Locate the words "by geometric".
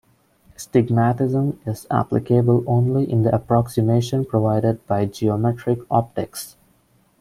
4.87-5.77